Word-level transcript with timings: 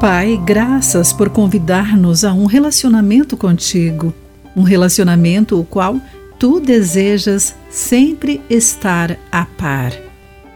Pai, 0.00 0.40
graças 0.44 1.12
por 1.12 1.28
convidar-nos 1.28 2.24
a 2.24 2.32
um 2.32 2.46
relacionamento 2.46 3.36
contigo, 3.36 4.14
um 4.54 4.62
relacionamento 4.62 5.58
o 5.58 5.64
qual 5.64 6.00
tu 6.38 6.60
desejas 6.60 7.56
sempre 7.68 8.40
estar 8.48 9.18
a 9.32 9.44
par. 9.44 9.92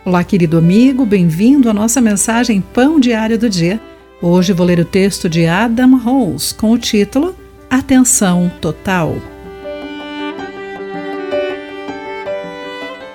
Olá, 0.05 0.23
querido 0.23 0.59
amigo, 0.59 1.05
bem-vindo 1.05 1.69
à 1.69 1.75
nossa 1.75 2.01
mensagem 2.01 2.61
Pão 2.61 3.01
Diário 3.01 3.37
do 3.37 3.51
Dia. 3.51 3.81
Hoje 4.23 4.53
vou 4.53 4.65
ler 4.65 4.79
o 4.79 4.85
texto 4.85 5.29
de 5.29 5.45
Adam 5.45 5.97
Rose 5.99 6.55
com 6.55 6.71
o 6.71 6.79
título 6.79 7.35
Atenção 7.69 8.49
Total. 8.61 9.17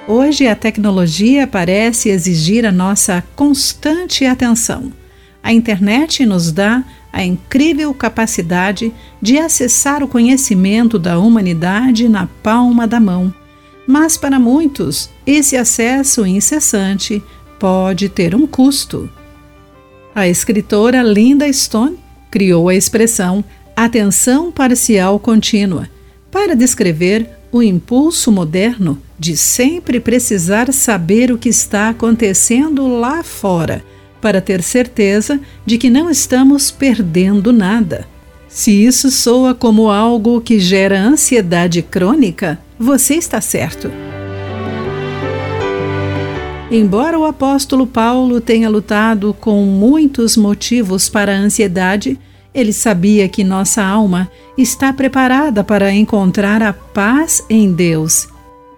Hoje 0.05 0.45
a 0.45 0.57
tecnologia 0.57 1.47
parece 1.47 2.09
exigir 2.09 2.65
a 2.65 2.71
nossa 2.71 3.23
constante 3.33 4.25
atenção. 4.25 4.91
A 5.47 5.53
internet 5.53 6.25
nos 6.25 6.51
dá 6.51 6.83
a 7.09 7.23
incrível 7.23 7.93
capacidade 7.93 8.93
de 9.21 9.37
acessar 9.37 10.03
o 10.03 10.07
conhecimento 10.07 10.99
da 10.99 11.17
humanidade 11.19 12.09
na 12.09 12.27
palma 12.43 12.85
da 12.85 12.99
mão. 12.99 13.33
Mas 13.87 14.17
para 14.17 14.37
muitos, 14.39 15.09
esse 15.25 15.55
acesso 15.55 16.25
incessante 16.25 17.23
pode 17.57 18.09
ter 18.09 18.35
um 18.35 18.45
custo. 18.45 19.09
A 20.13 20.27
escritora 20.27 21.01
Linda 21.01 21.51
Stone 21.53 21.97
criou 22.29 22.67
a 22.67 22.75
expressão 22.75 23.41
atenção 23.73 24.51
parcial 24.51 25.17
contínua 25.17 25.89
para 26.29 26.57
descrever 26.57 27.25
o 27.53 27.63
impulso 27.63 28.33
moderno 28.33 29.01
de 29.17 29.37
sempre 29.37 30.01
precisar 30.01 30.73
saber 30.73 31.31
o 31.31 31.37
que 31.37 31.47
está 31.47 31.87
acontecendo 31.87 32.85
lá 32.99 33.23
fora 33.23 33.81
para 34.27 34.41
ter 34.41 34.61
certeza 34.61 35.39
de 35.65 35.77
que 35.77 35.89
não 35.89 36.09
estamos 36.09 36.69
perdendo 36.69 37.53
nada. 37.53 38.05
Se 38.49 38.71
isso 38.71 39.09
soa 39.09 39.55
como 39.55 39.89
algo 39.89 40.41
que 40.41 40.59
gera 40.59 40.99
ansiedade 40.99 41.81
crônica, 41.81 42.59
você 42.77 43.13
está 43.15 43.39
certo. 43.39 43.89
Embora 46.69 47.17
o 47.17 47.23
apóstolo 47.23 47.87
Paulo 47.87 48.41
tenha 48.41 48.67
lutado 48.67 49.33
com 49.39 49.63
muitos 49.63 50.35
motivos 50.35 51.07
para 51.07 51.31
a 51.31 51.39
ansiedade, 51.39 52.19
ele 52.53 52.73
sabia 52.73 53.29
que 53.29 53.45
nossa 53.45 53.81
alma 53.81 54.29
está 54.57 54.91
preparada 54.91 55.63
para 55.63 55.89
encontrar 55.93 56.61
a 56.61 56.73
paz 56.73 57.41
em 57.49 57.71
Deus 57.71 58.27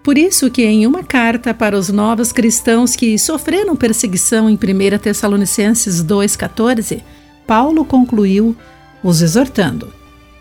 por 0.10 0.18
isso 0.18 0.50
que 0.50 0.64
em 0.64 0.88
uma 0.88 1.04
carta 1.04 1.54
para 1.54 1.78
os 1.78 1.90
novos 1.90 2.32
cristãos 2.32 2.96
que 2.96 3.16
sofreram 3.20 3.76
perseguição 3.76 4.50
em 4.50 4.56
1 4.56 4.98
Tessalonicenses 4.98 6.04
2,14, 6.04 7.04
Paulo 7.46 7.86
concluiu 7.86 8.58
os 9.04 9.22
exortando: 9.22 9.94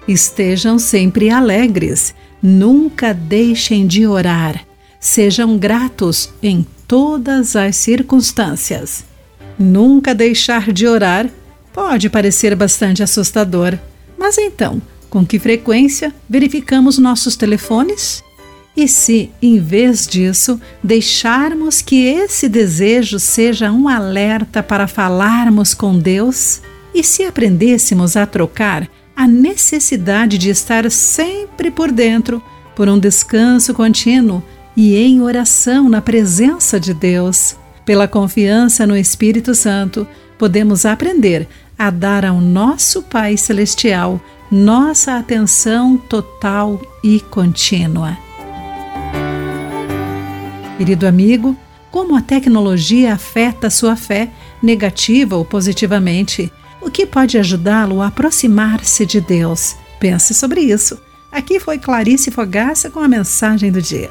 Estejam 0.08 0.78
sempre 0.78 1.28
alegres, 1.28 2.14
nunca 2.42 3.12
deixem 3.12 3.86
de 3.86 4.06
orar, 4.06 4.64
sejam 4.98 5.58
gratos 5.58 6.30
em 6.42 6.66
todas 6.86 7.54
as 7.54 7.76
circunstâncias. 7.76 9.04
Nunca 9.58 10.14
deixar 10.14 10.72
de 10.72 10.86
orar 10.86 11.28
pode 11.74 12.08
parecer 12.08 12.56
bastante 12.56 13.02
assustador, 13.02 13.78
mas 14.16 14.38
então, 14.38 14.80
com 15.10 15.26
que 15.26 15.38
frequência 15.38 16.14
verificamos 16.26 16.96
nossos 16.96 17.36
telefones? 17.36 18.26
E 18.78 18.86
se, 18.86 19.32
em 19.42 19.58
vez 19.58 20.06
disso, 20.06 20.60
deixarmos 20.84 21.82
que 21.82 22.06
esse 22.06 22.48
desejo 22.48 23.18
seja 23.18 23.72
um 23.72 23.88
alerta 23.88 24.62
para 24.62 24.86
falarmos 24.86 25.74
com 25.74 25.98
Deus? 25.98 26.62
E 26.94 27.02
se 27.02 27.24
aprendêssemos 27.24 28.16
a 28.16 28.24
trocar 28.24 28.88
a 29.16 29.26
necessidade 29.26 30.38
de 30.38 30.50
estar 30.50 30.88
sempre 30.92 31.72
por 31.72 31.90
dentro 31.90 32.40
por 32.76 32.88
um 32.88 33.00
descanso 33.00 33.74
contínuo 33.74 34.40
e 34.76 34.94
em 34.94 35.22
oração 35.22 35.88
na 35.88 36.00
presença 36.00 36.78
de 36.78 36.94
Deus? 36.94 37.56
Pela 37.84 38.06
confiança 38.06 38.86
no 38.86 38.96
Espírito 38.96 39.56
Santo, 39.56 40.06
podemos 40.38 40.86
aprender 40.86 41.48
a 41.76 41.90
dar 41.90 42.24
ao 42.24 42.40
nosso 42.40 43.02
Pai 43.02 43.36
Celestial 43.36 44.20
nossa 44.52 45.18
atenção 45.18 45.96
total 45.96 46.80
e 47.02 47.18
contínua. 47.18 48.27
Querido 50.78 51.08
amigo, 51.08 51.56
como 51.90 52.14
a 52.14 52.22
tecnologia 52.22 53.12
afeta 53.12 53.68
sua 53.68 53.96
fé, 53.96 54.30
negativa 54.62 55.34
ou 55.34 55.44
positivamente? 55.44 56.52
O 56.80 56.88
que 56.88 57.04
pode 57.04 57.36
ajudá-lo 57.36 58.00
a 58.00 58.06
aproximar-se 58.06 59.04
de 59.04 59.20
Deus? 59.20 59.74
Pense 59.98 60.32
sobre 60.34 60.60
isso. 60.60 60.96
Aqui 61.32 61.58
foi 61.58 61.78
Clarice 61.78 62.30
Fogaça 62.30 62.88
com 62.90 63.00
a 63.00 63.08
mensagem 63.08 63.72
do 63.72 63.82
dia. 63.82 64.08